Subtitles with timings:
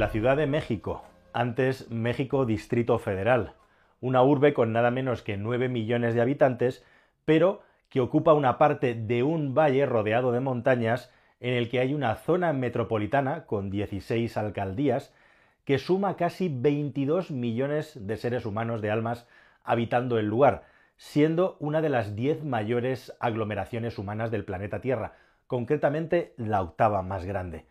[0.00, 1.04] La Ciudad de México,
[1.34, 3.52] antes México Distrito Federal,
[4.00, 6.82] una urbe con nada menos que 9 millones de habitantes,
[7.26, 7.60] pero
[7.90, 12.14] que ocupa una parte de un valle rodeado de montañas en el que hay una
[12.14, 15.12] zona metropolitana con 16 alcaldías
[15.66, 19.28] que suma casi 22 millones de seres humanos de almas
[19.64, 20.64] habitando el lugar,
[20.96, 25.12] siendo una de las 10 mayores aglomeraciones humanas del planeta Tierra,
[25.46, 27.66] concretamente la octava más grande.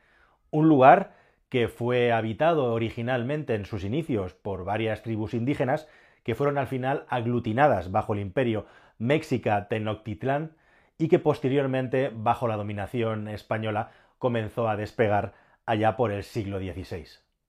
[0.52, 1.18] Un lugar
[1.50, 5.88] que fue habitado originalmente en sus inicios por varias tribus indígenas
[6.24, 8.66] que fueron al final aglutinadas bajo el imperio
[9.00, 10.56] Méxica Tenochtitlán
[10.98, 15.34] y que posteriormente, bajo la dominación española, comenzó a despegar
[15.66, 17.06] allá por el siglo XVI.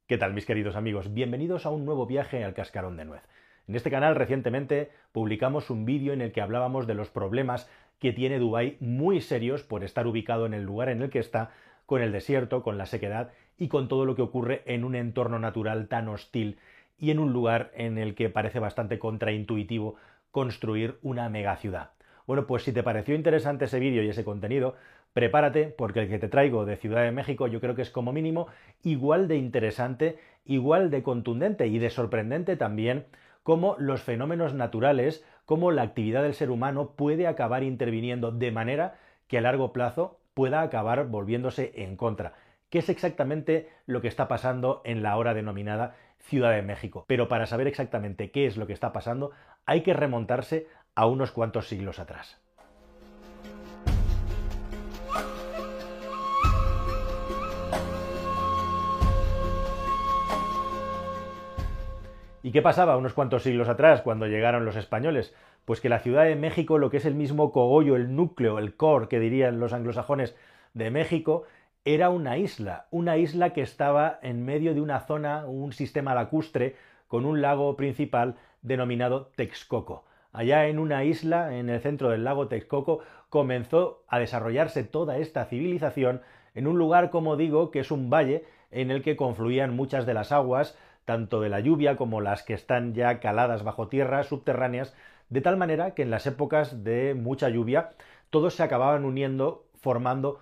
[0.06, 1.12] ¿Qué tal mis queridos amigos?
[1.12, 3.22] Bienvenidos a un nuevo viaje al cascarón de nuez.
[3.66, 8.12] En este canal recientemente publicamos un vídeo en el que hablábamos de los problemas que
[8.12, 11.50] tiene Dubái muy serios por estar ubicado en el lugar en el que está,
[11.86, 15.38] con el desierto, con la sequedad y con todo lo que ocurre en un entorno
[15.38, 16.58] natural tan hostil
[16.98, 19.96] y en un lugar en el que parece bastante contraintuitivo
[20.30, 21.90] construir una megaciudad.
[22.26, 24.76] Bueno, pues si te pareció interesante ese vídeo y ese contenido,
[25.12, 28.12] prepárate porque el que te traigo de Ciudad de México yo creo que es como
[28.12, 28.46] mínimo
[28.82, 33.04] igual de interesante, igual de contundente y de sorprendente también
[33.42, 38.98] como los fenómenos naturales, cómo la actividad del ser humano puede acabar interviniendo de manera
[39.26, 42.32] que a largo plazo pueda acabar volviéndose en contra.
[42.70, 47.04] ¿Qué es exactamente lo que está pasando en la hora denominada Ciudad de México?
[47.08, 49.32] Pero para saber exactamente qué es lo que está pasando,
[49.66, 52.40] hay que remontarse a unos cuantos siglos atrás.
[62.44, 65.34] ¿Y qué pasaba unos cuantos siglos atrás cuando llegaron los españoles?
[65.64, 68.76] Pues que la Ciudad de México, lo que es el mismo cogollo, el núcleo, el
[68.76, 70.36] core que dirían los anglosajones
[70.72, 71.46] de México,
[71.84, 76.76] era una isla, una isla que estaba en medio de una zona, un sistema lacustre,
[77.08, 80.04] con un lago principal denominado Texcoco.
[80.32, 85.46] Allá en una isla, en el centro del lago Texcoco, comenzó a desarrollarse toda esta
[85.46, 86.20] civilización
[86.54, 90.14] en un lugar, como digo, que es un valle en el que confluían muchas de
[90.14, 94.94] las aguas, tanto de la lluvia como las que están ya caladas bajo tierra, subterráneas,
[95.30, 97.90] de tal manera que en las épocas de mucha lluvia
[98.30, 100.40] todos se acababan uniendo formando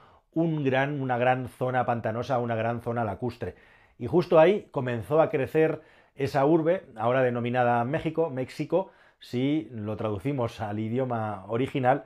[0.65, 3.54] gran, una gran zona pantanosa, una gran zona lacustre.
[3.99, 5.81] Y justo ahí comenzó a crecer
[6.15, 8.91] esa urbe, ahora denominada México, México,
[9.21, 12.04] si lo traducimos al idioma original,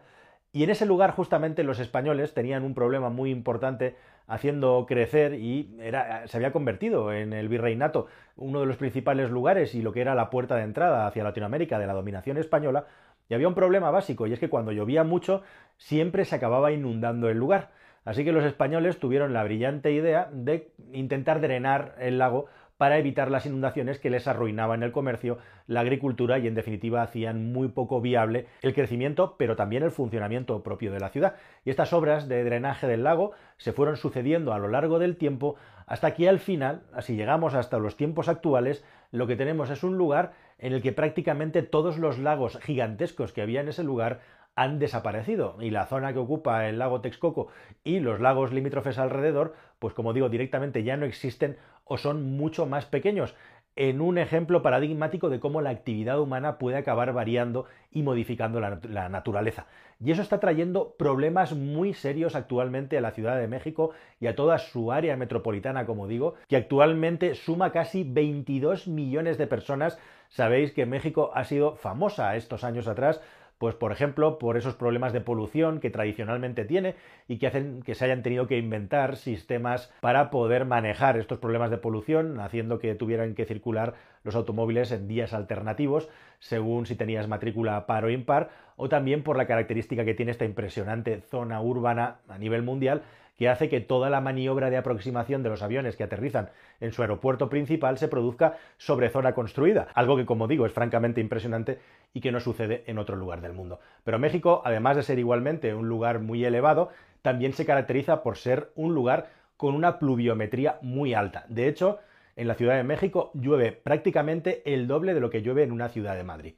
[0.52, 5.76] y en ese lugar justamente los españoles tenían un problema muy importante haciendo crecer y
[5.80, 8.06] era, se había convertido en el virreinato,
[8.36, 11.78] uno de los principales lugares y lo que era la puerta de entrada hacia Latinoamérica
[11.78, 12.86] de la dominación española,
[13.28, 15.42] y había un problema básico, y es que cuando llovía mucho
[15.78, 17.70] siempre se acababa inundando el lugar.
[18.04, 22.46] Así que los españoles tuvieron la brillante idea de intentar drenar el lago
[22.82, 27.52] para evitar las inundaciones que les arruinaban el comercio, la agricultura y en definitiva hacían
[27.52, 31.36] muy poco viable el crecimiento, pero también el funcionamiento propio de la ciudad.
[31.64, 35.54] Y estas obras de drenaje del lago se fueron sucediendo a lo largo del tiempo
[35.86, 39.96] hasta que al final, así llegamos hasta los tiempos actuales, lo que tenemos es un
[39.96, 44.20] lugar en el que prácticamente todos los lagos gigantescos que había en ese lugar
[44.54, 47.48] han desaparecido y la zona que ocupa el lago Texcoco
[47.84, 52.66] y los lagos limítrofes alrededor, pues como digo, directamente ya no existen o son mucho
[52.66, 53.34] más pequeños
[53.74, 59.08] en un ejemplo paradigmático de cómo la actividad humana puede acabar variando y modificando la,
[59.08, 59.66] naturaleza.
[59.98, 64.34] Y eso está trayendo problemas muy serios actualmente a la Ciudad de México y a
[64.34, 69.98] toda su área metropolitana, como digo, que actualmente suma casi 22 millones de personas.
[70.28, 73.22] Sabéis que México ha sido famosa estos años atrás
[73.62, 76.96] pues por ejemplo, por esos problemas de polución que tradicionalmente tiene
[77.28, 81.70] y que hacen que se hayan tenido que inventar sistemas para poder manejar estos problemas
[81.70, 83.94] de polución, haciendo que tuvieran que circular
[84.24, 86.08] los automóviles en días alternativos,
[86.40, 90.44] según si tenías matrícula par o impar, o también por la característica que tiene esta
[90.44, 93.02] impresionante zona urbana a nivel mundial
[93.36, 96.50] que hace que toda la maniobra de aproximación de los aviones que aterrizan
[96.80, 101.20] en su aeropuerto principal se produzca sobre zona construida, algo que como digo es francamente
[101.20, 101.78] impresionante
[102.12, 103.80] y que no sucede en otro lugar del mundo.
[104.04, 106.90] Pero México, además de ser igualmente un lugar muy elevado,
[107.22, 111.44] también se caracteriza por ser un lugar con una pluviometría muy alta.
[111.48, 112.00] De hecho,
[112.36, 115.88] en la Ciudad de México llueve prácticamente el doble de lo que llueve en una
[115.88, 116.54] ciudad de Madrid.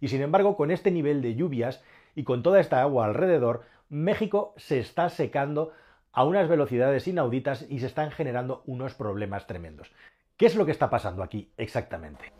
[0.00, 1.82] Y sin embargo, con este nivel de lluvias
[2.14, 5.72] y con toda esta agua alrededor, México se está secando
[6.12, 9.90] a unas velocidades inauditas y se están generando unos problemas tremendos.
[10.36, 12.32] ¿Qué es lo que está pasando aquí exactamente?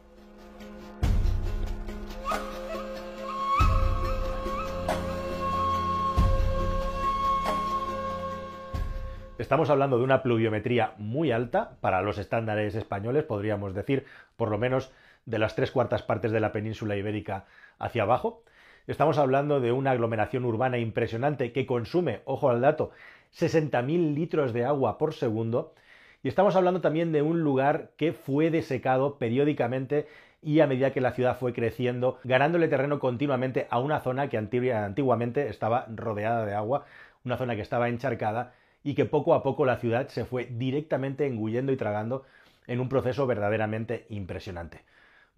[9.39, 14.05] Estamos hablando de una pluviometría muy alta para los estándares españoles, podríamos decir,
[14.37, 14.93] por lo menos
[15.27, 17.45] de las tres cuartas partes de la península ibérica
[17.79, 18.43] hacia abajo.
[18.89, 22.91] Estamos hablando de una aglomeración urbana impresionante que consume, ojo al dato,
[23.35, 25.75] 60.000 litros de agua por segundo.
[26.23, 30.09] Y estamos hablando también de un lugar que fue desecado periódicamente
[30.41, 34.39] y a medida que la ciudad fue creciendo, ganándole terreno continuamente a una zona que
[34.39, 36.87] antiguamente estaba rodeada de agua,
[37.27, 41.27] una zona que estaba encharcada y que poco a poco la ciudad se fue directamente
[41.27, 42.25] engullendo y tragando
[42.67, 44.81] en un proceso verdaderamente impresionante.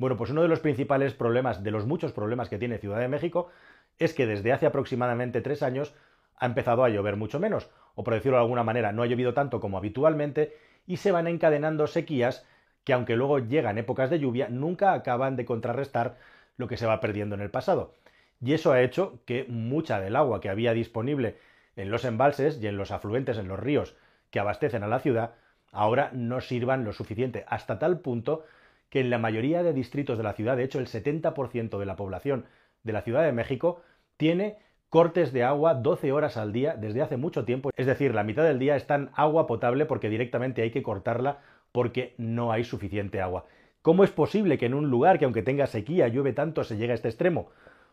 [0.00, 3.08] Bueno, pues uno de los principales problemas, de los muchos problemas que tiene Ciudad de
[3.08, 3.50] México,
[3.98, 5.94] es que desde hace aproximadamente tres años
[6.36, 9.34] ha empezado a llover mucho menos, o por decirlo de alguna manera, no ha llovido
[9.34, 10.56] tanto como habitualmente,
[10.86, 12.46] y se van encadenando sequías
[12.84, 16.16] que aunque luego llegan épocas de lluvia, nunca acaban de contrarrestar
[16.56, 17.92] lo que se va perdiendo en el pasado.
[18.40, 21.36] Y eso ha hecho que mucha del agua que había disponible
[21.76, 23.98] en los embalses y en los afluentes, en los ríos
[24.30, 25.34] que abastecen a la ciudad,
[25.72, 28.46] ahora no sirvan lo suficiente, hasta tal punto
[28.90, 31.96] que en la mayoría de distritos de la ciudad, de hecho el 70% de la
[31.96, 32.44] población
[32.82, 33.82] de la Ciudad de México,
[34.16, 34.58] tiene
[34.88, 38.44] cortes de agua 12 horas al día desde hace mucho tiempo, es decir, la mitad
[38.44, 41.38] del día está en agua potable porque directamente hay que cortarla
[41.72, 43.46] porque no hay suficiente agua.
[43.82, 46.92] ¿Cómo es posible que en un lugar que aunque tenga sequía llueve tanto se llegue
[46.92, 47.50] a este extremo?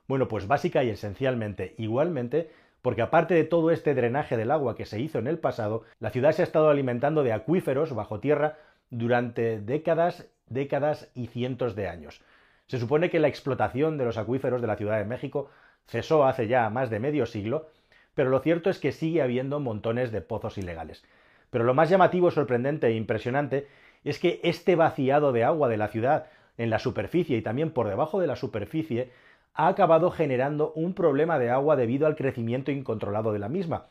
[0.07, 2.49] Bueno, pues básica y esencialmente igualmente
[2.81, 6.09] porque aparte de todo este drenaje del agua que se hizo en el pasado, la
[6.09, 8.57] ciudad se ha estado alimentando de acuíferos bajo tierra
[8.89, 12.21] durante décadas, décadas y cientos de años.
[12.67, 15.49] Se supone que la explotación de los acuíferos de la Ciudad de México
[15.87, 17.69] cesó hace ya más de medio siglo,
[18.13, 21.03] pero lo cierto es que sigue habiendo montones de pozos ilegales.
[21.49, 23.67] Pero lo más llamativo, sorprendente e impresionante
[24.03, 26.27] es que este vaciado de agua de la ciudad
[26.57, 29.11] en la superficie y también por debajo de la superficie
[29.53, 33.85] ha acabado generando un problema de agua debido al crecimiento incontrolado de la misma.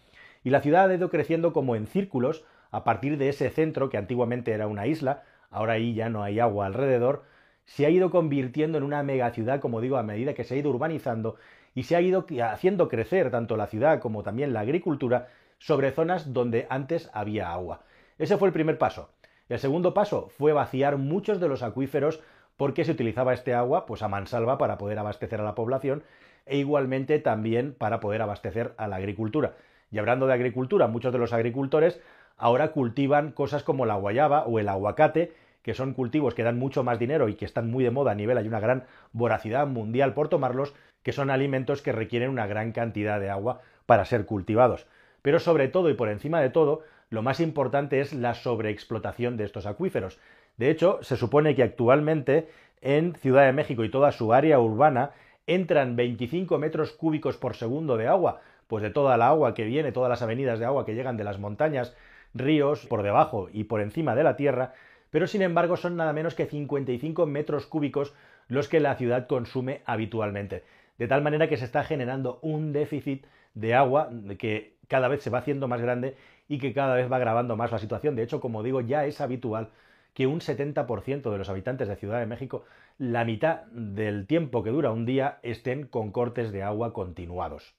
[0.45, 3.97] Y la ciudad ha ido creciendo como en círculos a partir de ese centro que
[3.97, 7.25] antiguamente era una isla, ahora ahí ya no hay agua alrededor,
[7.65, 10.71] se ha ido convirtiendo en una megaciudad, como digo, a medida que se ha ido
[10.71, 11.37] urbanizando
[11.75, 15.29] y se ha ido haciendo crecer tanto la ciudad como también la agricultura
[15.59, 17.83] sobre zonas donde antes había agua.
[18.19, 19.11] Ese fue el primer paso.
[19.49, 22.21] El segundo paso fue vaciar muchos de los acuíferos
[22.57, 26.03] porque se utilizaba este agua pues a mansalva para poder abastecer a la población
[26.47, 29.57] e igualmente también para poder abastecer a la agricultura.
[29.91, 32.01] Y hablando de agricultura, muchos de los agricultores
[32.37, 36.85] ahora cultivan cosas como la guayaba o el aguacate, que son cultivos que dan mucho
[36.85, 40.15] más dinero y que están muy de moda a nivel, hay una gran voracidad mundial
[40.15, 44.87] por tomarlos, que son alimentos que requieren una gran cantidad de agua para ser cultivados.
[45.23, 49.45] Pero sobre todo y por encima de todo, lo más importante es la sobreexplotación de
[49.45, 50.19] estos acuíferos.
[50.57, 52.49] De hecho, se supone que actualmente
[52.81, 55.11] en Ciudad de México y toda su área urbana
[55.47, 59.93] entran 25 metros cúbicos por segundo de agua, pues de toda la agua que viene,
[59.93, 61.95] todas las avenidas de agua que llegan de las montañas,
[62.35, 64.73] ríos, por debajo y por encima de la tierra,
[65.11, 68.15] pero sin embargo son nada menos que 55 metros cúbicos
[68.49, 70.65] los que la ciudad consume habitualmente.
[70.99, 75.31] De tal manera que se está generando un déficit de agua que cada vez se
[75.31, 76.17] va haciendo más grande
[76.49, 78.17] y que cada vez va agravando más la situación.
[78.17, 79.71] De hecho, como digo, ya es habitual
[80.15, 82.65] que un 70% de los habitantes de Ciudad de México,
[82.99, 87.75] la mitad del tiempo que dura un día, estén con cortes de agua continuados.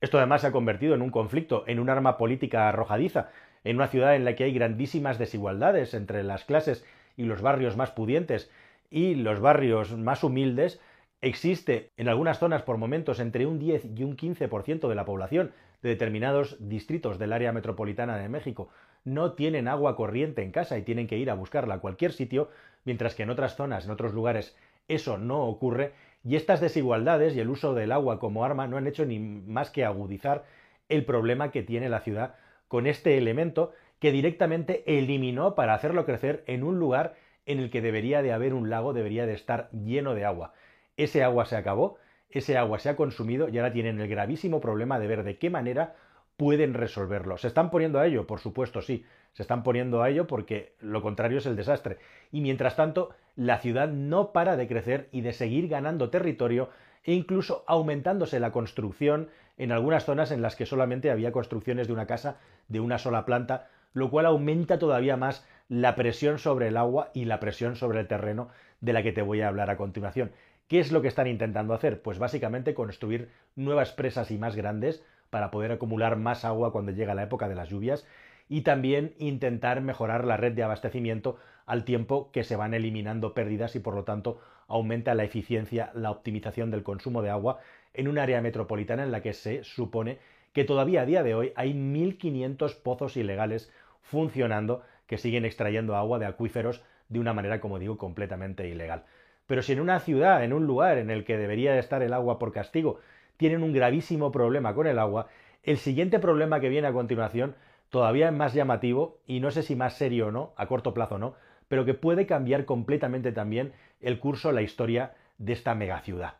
[0.00, 3.30] Esto además se ha convertido en un conflicto, en un arma política arrojadiza,
[3.66, 6.84] en una ciudad en la que hay grandísimas desigualdades entre las clases
[7.16, 8.48] y los barrios más pudientes
[8.90, 10.80] y los barrios más humildes,
[11.20, 15.50] existe en algunas zonas por momentos entre un 10 y un 15% de la población
[15.82, 18.68] de determinados distritos del área metropolitana de México.
[19.04, 22.50] No tienen agua corriente en casa y tienen que ir a buscarla a cualquier sitio,
[22.84, 24.56] mientras que en otras zonas, en otros lugares,
[24.86, 25.92] eso no ocurre,
[26.22, 29.70] y estas desigualdades y el uso del agua como arma no han hecho ni más
[29.70, 30.44] que agudizar
[30.88, 32.36] el problema que tiene la ciudad
[32.68, 37.14] con este elemento que directamente eliminó para hacerlo crecer en un lugar
[37.46, 40.52] en el que debería de haber un lago, debería de estar lleno de agua.
[40.96, 41.98] Ese agua se acabó,
[42.30, 45.48] ese agua se ha consumido y ahora tienen el gravísimo problema de ver de qué
[45.48, 45.94] manera
[46.36, 47.38] pueden resolverlo.
[47.38, 48.26] ¿Se están poniendo a ello?
[48.26, 49.04] Por supuesto, sí.
[49.32, 51.98] Se están poniendo a ello porque lo contrario es el desastre.
[52.32, 56.70] Y mientras tanto, la ciudad no para de crecer y de seguir ganando territorio
[57.04, 61.92] e incluso aumentándose la construcción en algunas zonas en las que solamente había construcciones de
[61.92, 66.76] una casa de una sola planta, lo cual aumenta todavía más la presión sobre el
[66.76, 68.48] agua y la presión sobre el terreno
[68.80, 70.32] de la que te voy a hablar a continuación.
[70.68, 72.02] ¿Qué es lo que están intentando hacer?
[72.02, 77.14] Pues básicamente construir nuevas presas y más grandes para poder acumular más agua cuando llega
[77.14, 78.06] la época de las lluvias
[78.48, 81.36] y también intentar mejorar la red de abastecimiento
[81.66, 86.10] al tiempo que se van eliminando pérdidas y por lo tanto aumenta la eficiencia, la
[86.10, 87.58] optimización del consumo de agua
[87.96, 90.18] en un área metropolitana en la que se supone
[90.52, 96.18] que todavía a día de hoy hay 1.500 pozos ilegales funcionando que siguen extrayendo agua
[96.18, 99.04] de acuíferos de una manera, como digo, completamente ilegal.
[99.46, 102.38] Pero si en una ciudad, en un lugar en el que debería estar el agua
[102.38, 103.00] por castigo,
[103.36, 105.28] tienen un gravísimo problema con el agua,
[105.62, 107.54] el siguiente problema que viene a continuación
[107.90, 111.18] todavía es más llamativo y no sé si más serio o no, a corto plazo
[111.18, 111.34] no,
[111.68, 116.34] pero que puede cambiar completamente también el curso, la historia de esta megaciudad.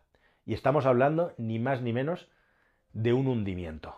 [0.46, 2.28] Y estamos hablando ni más ni menos
[2.92, 3.96] de un hundimiento.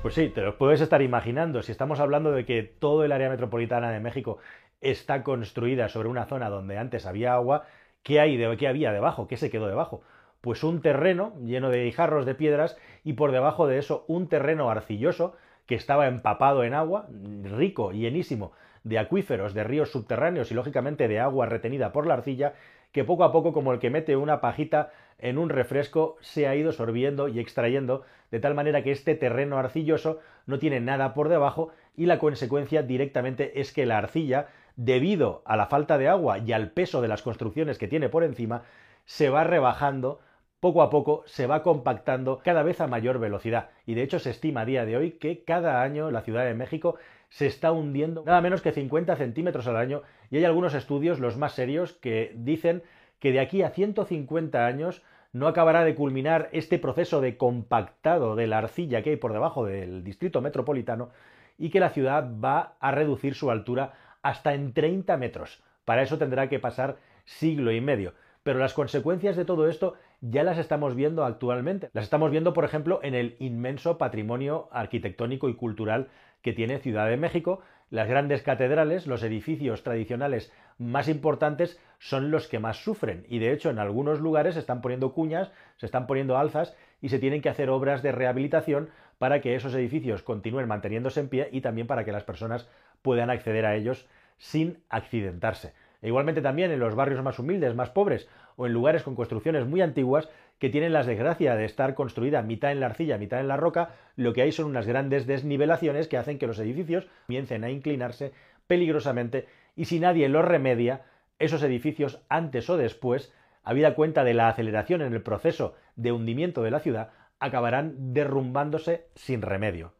[0.00, 1.62] Pues sí, te lo puedes estar imaginando.
[1.62, 4.38] Si estamos hablando de que todo el área metropolitana de México
[4.80, 7.66] está construida sobre una zona donde antes había agua,
[8.04, 9.26] ¿qué hay de qué había debajo?
[9.26, 10.02] ¿Qué se quedó debajo?
[10.40, 14.70] Pues un terreno lleno de guijarros de piedras y por debajo de eso un terreno
[14.70, 17.08] arcilloso que estaba empapado en agua,
[17.44, 18.52] rico llenísimo
[18.84, 22.54] de acuíferos, de ríos subterráneos y lógicamente de agua retenida por la arcilla,
[22.90, 26.56] que poco a poco, como el que mete una pajita en un refresco, se ha
[26.56, 31.28] ido sorbiendo y extrayendo, de tal manera que este terreno arcilloso no tiene nada por
[31.28, 36.38] debajo y la consecuencia directamente es que la arcilla, debido a la falta de agua
[36.38, 38.64] y al peso de las construcciones que tiene por encima,
[39.04, 40.20] se va rebajando
[40.62, 43.70] poco a poco se va compactando cada vez a mayor velocidad.
[43.84, 46.54] Y de hecho se estima a día de hoy que cada año la Ciudad de
[46.54, 46.94] México
[47.30, 51.36] se está hundiendo nada menos que 50 centímetros al año y hay algunos estudios, los
[51.36, 52.84] más serios, que dicen
[53.18, 55.02] que de aquí a 150 años
[55.32, 59.66] no acabará de culminar este proceso de compactado de la arcilla que hay por debajo
[59.66, 61.10] del distrito metropolitano
[61.58, 65.60] y que la ciudad va a reducir su altura hasta en 30 metros.
[65.84, 68.14] Para eso tendrá que pasar siglo y medio.
[68.44, 71.90] Pero las consecuencias de todo esto ya las estamos viendo actualmente.
[71.92, 76.08] Las estamos viendo, por ejemplo, en el inmenso patrimonio arquitectónico y cultural
[76.42, 77.60] que tiene Ciudad de México.
[77.90, 83.52] Las grandes catedrales, los edificios tradicionales más importantes son los que más sufren y de
[83.52, 87.42] hecho en algunos lugares se están poniendo cuñas, se están poniendo alzas y se tienen
[87.42, 91.86] que hacer obras de rehabilitación para que esos edificios continúen manteniéndose en pie y también
[91.86, 92.68] para que las personas
[93.02, 94.06] puedan acceder a ellos
[94.38, 95.74] sin accidentarse.
[96.02, 99.66] E igualmente también en los barrios más humildes, más pobres, o en lugares con construcciones
[99.66, 100.28] muy antiguas
[100.58, 103.90] que tienen la desgracia de estar construida mitad en la arcilla, mitad en la roca,
[104.16, 108.32] lo que hay son unas grandes desnivelaciones que hacen que los edificios comiencen a inclinarse
[108.66, 111.02] peligrosamente y si nadie lo remedia,
[111.38, 113.32] esos edificios antes o después,
[113.62, 119.06] habida cuenta de la aceleración en el proceso de hundimiento de la ciudad, acabarán derrumbándose
[119.14, 119.94] sin remedio.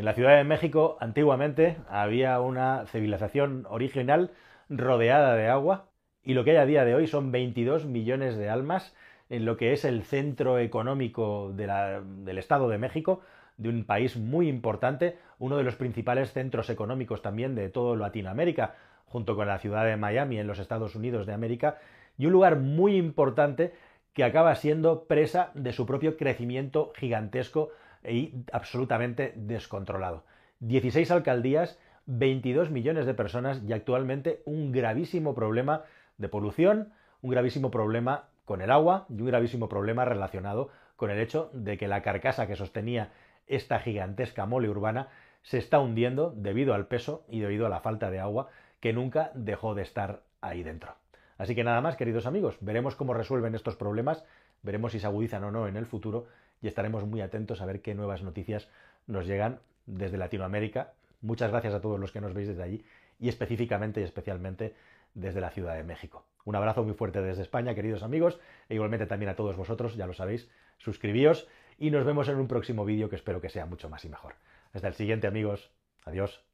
[0.00, 4.30] En la Ciudad de México antiguamente había una civilización original
[4.70, 5.90] rodeada de agua
[6.24, 8.96] y lo que hay a día de hoy son 22 millones de almas
[9.28, 13.20] en lo que es el centro económico del Estado de México,
[13.58, 18.76] de un país muy importante, uno de los principales centros económicos también de todo Latinoamérica,
[19.04, 21.76] junto con la ciudad de Miami en los Estados Unidos de América,
[22.16, 23.74] y un lugar muy importante
[24.14, 27.68] que acaba siendo presa de su propio crecimiento gigantesco
[28.04, 30.24] y absolutamente descontrolado.
[30.60, 35.84] 16 alcaldías, 22 millones de personas y actualmente un gravísimo problema
[36.18, 36.92] de polución,
[37.22, 41.78] un gravísimo problema con el agua y un gravísimo problema relacionado con el hecho de
[41.78, 43.12] que la carcasa que sostenía
[43.46, 45.08] esta gigantesca mole urbana
[45.42, 48.48] se está hundiendo debido al peso y debido a la falta de agua
[48.80, 50.94] que nunca dejó de estar ahí dentro.
[51.38, 54.24] Así que nada más, queridos amigos, veremos cómo resuelven estos problemas,
[54.62, 56.26] veremos si se agudizan o no en el futuro
[56.62, 58.68] y estaremos muy atentos a ver qué nuevas noticias
[59.06, 60.92] nos llegan desde Latinoamérica.
[61.20, 62.84] Muchas gracias a todos los que nos veis desde allí
[63.18, 64.74] y específicamente y especialmente
[65.14, 66.24] desde la Ciudad de México.
[66.44, 70.06] Un abrazo muy fuerte desde España, queridos amigos, e igualmente también a todos vosotros, ya
[70.06, 70.48] lo sabéis,
[70.78, 71.48] suscribíos
[71.78, 74.34] y nos vemos en un próximo vídeo que espero que sea mucho más y mejor.
[74.72, 75.70] Hasta el siguiente, amigos.
[76.04, 76.49] Adiós.